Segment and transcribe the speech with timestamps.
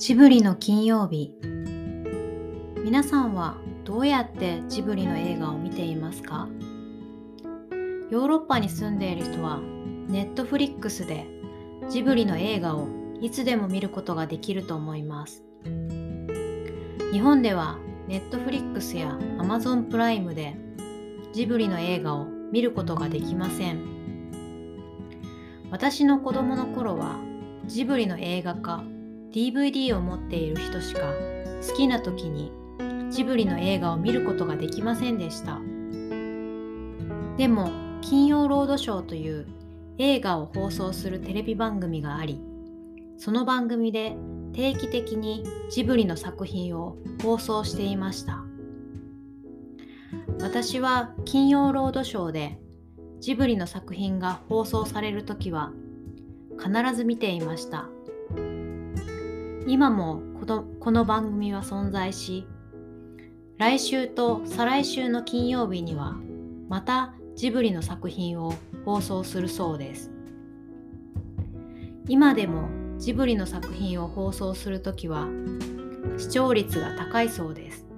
[0.00, 1.34] ジブリの金曜日。
[2.82, 6.48] 皆さんはどうやってジブリの映画を見ていますか？
[8.10, 9.60] ヨーロッパに住んでいる人は
[10.08, 11.26] ネットフリックスで
[11.90, 12.88] ジブリの映画を
[13.20, 15.44] いつでも見ることができると思います。
[17.12, 17.78] 日本では
[18.08, 20.56] ネットフリックスやアマゾンプライムで
[21.34, 24.80] ジブリの映画を見ることができません。
[25.70, 27.16] 私の子供の頃は
[27.66, 28.82] ジブリの映画か
[29.32, 31.12] DVD を持っている人しか
[31.66, 32.52] 好きな時に
[33.10, 35.60] ジブリの映画を見ることができませんでした。
[37.36, 37.70] でも
[38.02, 39.46] 金曜ロードショーという
[39.98, 42.40] 映画を放送するテレビ番組があり
[43.18, 44.16] その番組で
[44.52, 48.44] 定期的にジブリの作品を放送していました。
[50.40, 52.58] 私は金曜ロードショーで
[53.20, 55.72] ジブリの作品が放送される時は
[56.58, 57.88] 必ず見ていました。
[59.66, 62.46] 今もこのこの番組は存在し
[63.58, 66.16] 来週と再来週の金曜日には
[66.68, 70.10] またジブリの作品を放送するそうです。
[72.08, 75.28] 今でもジブリの作品を放送するときは
[76.16, 77.89] 視聴率が高いそうです。